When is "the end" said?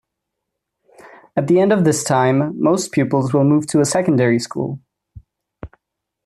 1.45-1.71